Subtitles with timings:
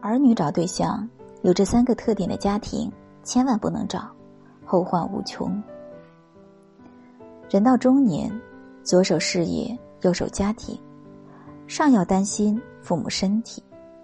[0.00, 1.08] 儿女找对象
[1.42, 2.90] 有这三个特点的家庭，
[3.22, 4.08] 千万不能找，
[4.64, 5.60] 后患无穷。
[7.48, 8.30] 人到中年，
[8.82, 10.78] 左手事业，右手家庭，
[11.66, 13.62] 上要担心父母身体，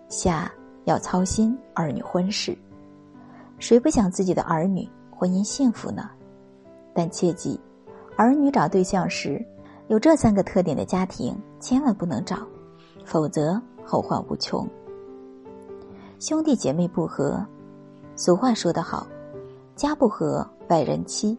[0.08, 0.50] 下
[0.84, 2.56] 要操心儿女婚事。
[3.58, 6.10] 谁不想自己的儿女婚姻幸福呢？
[6.94, 7.60] 但切记，
[8.16, 9.44] 儿女找对象时，
[9.88, 12.38] 有这三个特点的家庭千万不能找，
[13.04, 14.68] 否则后患无穷。
[16.22, 17.44] 兄弟姐妹不和，
[18.14, 19.04] 俗话说得好，
[19.74, 21.36] 家不和外人欺。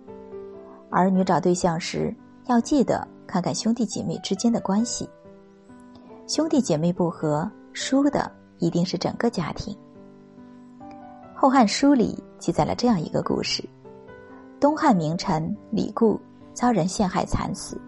[0.90, 2.14] 儿女找对象时，
[2.48, 5.10] 要记得看看兄弟姐妹之间的关系。
[6.28, 8.30] 兄弟姐妹不和，输的
[8.60, 9.74] 一定是整个家庭。
[11.34, 13.64] 《后汉书》里记载了这样一个故事。
[14.60, 16.20] 东汉名臣李固
[16.54, 17.80] 遭人陷害惨死，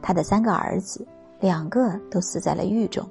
[0.00, 1.06] 他的三个儿子
[1.38, 3.06] 两个都死在了狱中，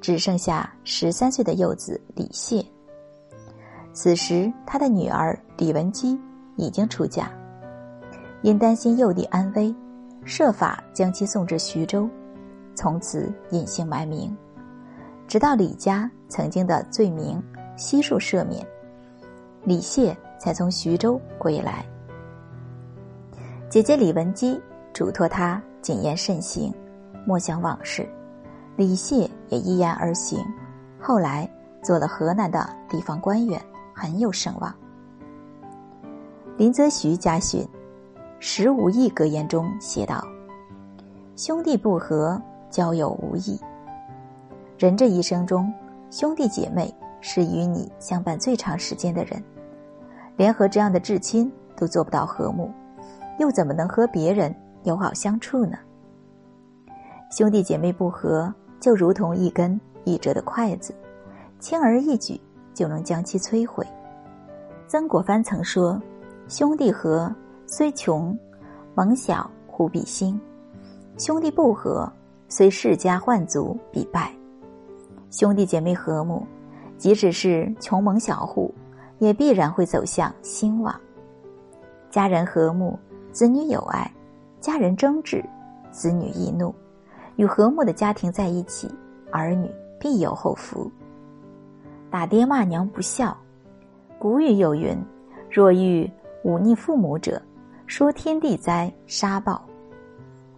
[0.00, 2.64] 只剩下十三岁的幼子李谢。
[3.92, 6.18] 此时他的女儿李文姬
[6.56, 7.30] 已经出嫁，
[8.42, 9.74] 因担心幼弟安危，
[10.24, 12.08] 设法将其送至徐州，
[12.74, 14.36] 从此隐姓埋名，
[15.26, 17.42] 直到李家曾经的罪名
[17.76, 18.64] 悉数赦免，
[19.64, 21.84] 李谢才从徐州归来。
[23.68, 24.60] 姐姐李文姬
[24.92, 26.72] 嘱托他谨言慎行，
[27.26, 28.08] 莫想往事。
[28.78, 30.38] 李谢也依言而行，
[31.00, 31.50] 后来
[31.82, 33.60] 做了河南的地方官员，
[33.92, 34.72] 很有声望。
[36.56, 37.60] 林则徐家训
[38.38, 40.24] 《十五义格言》中写道
[41.34, 42.40] ：“兄弟不和，
[42.70, 43.60] 交友无益。”
[44.78, 45.74] 人这一生中，
[46.08, 49.42] 兄弟姐妹是与你相伴最长时间的人，
[50.36, 52.70] 连和这样的至亲都做不到和睦。
[53.40, 55.76] 又怎么能和别人友好相处呢？
[57.32, 60.94] 兄弟姐妹不和，就如同一根一折的筷子，
[61.58, 62.40] 轻而易举
[62.72, 63.86] 就能将其摧毁。
[64.86, 66.00] 曾国藩曾说
[66.48, 67.34] ：“兄弟和，
[67.66, 68.36] 虽穷，
[68.94, 70.38] 蒙小忽必兴；
[71.18, 72.10] 兄弟不和，
[72.48, 74.32] 虽世家宦族必败。”
[75.30, 76.46] 兄弟姐妹和睦，
[76.96, 78.74] 即使是穷蒙小户，
[79.18, 80.94] 也必然会走向兴旺。
[82.10, 82.98] 家人和睦。
[83.30, 84.10] 子女有爱，
[84.58, 85.44] 家人争执，
[85.92, 86.74] 子女易怒。
[87.38, 88.92] 与和睦的家庭在一起，
[89.30, 90.90] 儿女必有后福。
[92.10, 93.36] 打爹骂娘不孝，
[94.18, 94.98] 古语有云
[95.48, 96.10] ：“若遇
[96.42, 97.40] 忤逆父母者，
[97.86, 99.64] 说天地灾，杀报。”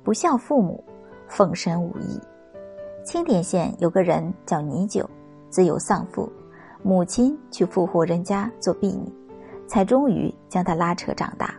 [0.02, 0.82] 不孝父母，
[1.28, 2.18] 奉身无益。
[3.04, 5.08] 清田县有个人叫倪九，
[5.50, 6.32] 自幼丧父，
[6.82, 9.12] 母亲去富户人家做婢女，
[9.66, 11.54] 才终于将他拉扯长大。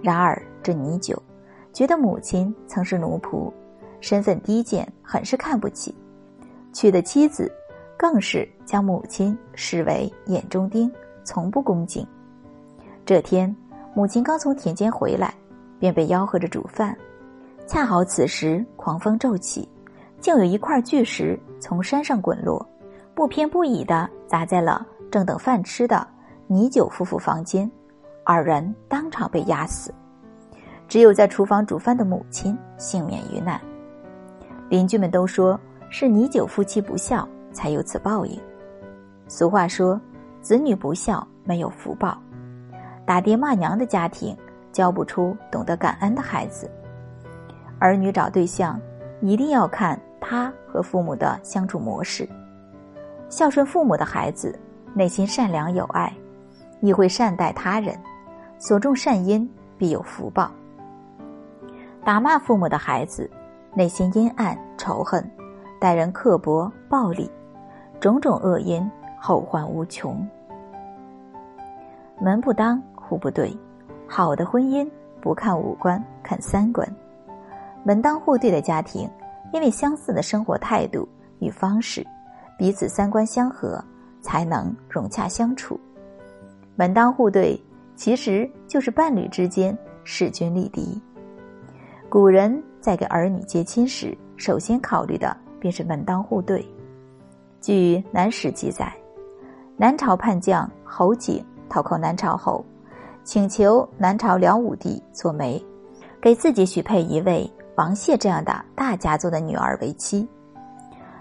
[0.00, 1.22] 然而，这倪九
[1.70, 3.52] 觉得母亲曾是奴仆，
[4.00, 5.94] 身份低贱，很是看不起。
[6.72, 7.50] 娶的妻子
[7.96, 10.90] 更是将母亲视为眼中钉，
[11.24, 12.06] 从不恭敬。
[13.04, 13.54] 这天，
[13.94, 15.34] 母亲刚从田间回来，
[15.78, 16.96] 便被吆喝着煮饭。
[17.66, 19.68] 恰好此时狂风骤起，
[20.20, 22.64] 竟有一块巨石从山上滚落，
[23.14, 26.06] 不偏不倚地砸在了正等饭吃的
[26.46, 27.70] 倪九夫妇房间。
[28.24, 29.92] 二人当场被压死，
[30.86, 33.60] 只有在厨房煮饭的母亲幸免于难。
[34.68, 35.58] 邻居们都说
[35.90, 38.38] 是倪九夫妻不孝，才有此报应。
[39.26, 40.00] 俗话说
[40.40, 42.16] ：“子女不孝，没有福报。”
[43.06, 44.36] 打爹骂娘的家庭，
[44.70, 46.70] 教不出懂得感恩的孩子。
[47.78, 48.78] 儿女找对象，
[49.22, 52.28] 一定要看他和父母的相处模式。
[53.30, 54.58] 孝顺父母的孩子，
[54.94, 56.12] 内心善良有爱，
[56.80, 57.98] 亦会善待他人。
[58.58, 60.50] 所种善因必有福报。
[62.04, 63.30] 打骂父母的孩子，
[63.74, 65.24] 内心阴暗仇恨，
[65.80, 67.30] 待人刻薄暴力，
[68.00, 68.88] 种种恶因
[69.20, 70.26] 后患无穷。
[72.20, 73.56] 门不当户不对，
[74.06, 74.88] 好的婚姻
[75.20, 76.88] 不看五官看三观。
[77.84, 79.08] 门当户对的家庭，
[79.52, 81.08] 因为相似的生活态度
[81.38, 82.06] 与方式，
[82.58, 83.82] 彼此三观相合，
[84.20, 85.78] 才能融洽相处。
[86.76, 87.60] 门当户对。
[87.98, 91.02] 其实就是伴侣之间势均力敌。
[92.10, 96.66] 古人在给儿女接亲时，首先考虑的便是门当户对。
[97.60, 98.90] 据《南史》记载，
[99.76, 102.64] 南朝叛将侯景投靠南朝后，
[103.24, 105.62] 请求南朝梁武帝做媒，
[106.18, 110.26] 给自己许配一位王谢这样的大家族的女儿为妻。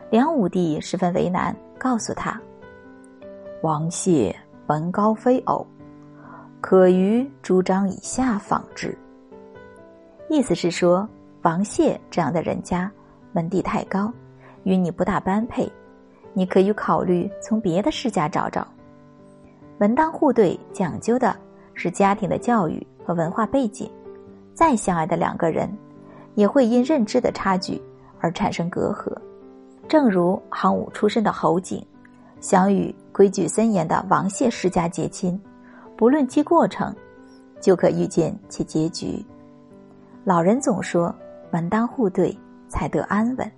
[0.10, 2.40] 梁武帝十分为难，告诉他
[3.62, 4.34] ：“王谢
[4.66, 5.68] 本高非偶。”
[6.62, 8.98] 可于朱章以下仿之。
[10.30, 11.08] 意思是说，
[11.44, 12.92] 王谢这样的人家
[13.32, 14.12] 门第太高，
[14.64, 15.72] 与你不大般配，
[16.34, 18.68] 你可以考虑从别的世家找找。
[19.78, 21.34] 门当户对讲究的
[21.74, 23.90] 是家庭的教育和文化背景，
[24.54, 25.70] 再相爱的两个人，
[26.36, 27.82] 也会因认知的差距
[28.20, 29.16] 而产生隔阂。
[29.88, 31.82] 正如行伍出身的侯景，
[32.42, 35.40] 想与规矩森严的王谢世家结亲，
[35.96, 36.94] 不论其过程，
[37.62, 39.26] 就可预见其结局。
[40.28, 41.16] 老人总说，
[41.50, 42.38] 门当户对
[42.68, 43.50] 才得安稳。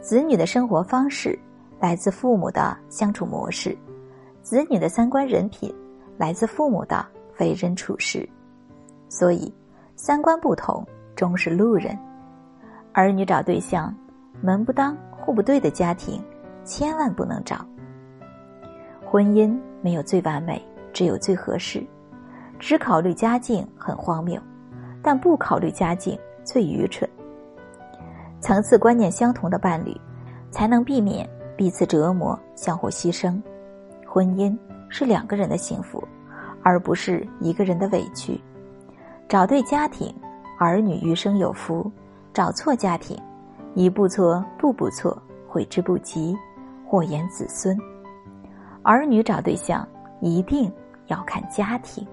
[0.00, 1.36] 子女的生活方式
[1.80, 3.76] 来自父母的相处模式。
[4.42, 5.74] 子女的三观人品
[6.16, 7.04] 来自父母的
[7.40, 8.28] 为人处事，
[9.08, 9.52] 所以
[9.96, 10.86] 三观不同
[11.16, 11.98] 终是路人。
[12.92, 13.92] 儿女找对象，
[14.40, 16.22] 门不当户不对的家庭，
[16.64, 17.66] 千万不能找。
[19.04, 21.84] 婚姻没有最完美，只有最合适。
[22.60, 24.40] 只考虑家境很荒谬，
[25.02, 27.08] 但不考虑家境最愚蠢。
[28.40, 29.94] 层次观念相同的伴侣，
[30.50, 33.40] 才能避免彼此折磨、相互牺牲。
[34.06, 34.56] 婚姻
[34.88, 36.02] 是两个人的幸福，
[36.62, 38.40] 而不是一个人的委屈。
[39.28, 40.14] 找对家庭，
[40.58, 41.90] 儿女余生有福；
[42.34, 43.18] 找错家庭，
[43.74, 45.16] 一步错，步步错，
[45.48, 46.36] 悔之不及，
[46.86, 47.78] 祸延子孙。
[48.82, 49.86] 儿女找对象，
[50.20, 50.70] 一定
[51.06, 52.06] 要看家庭。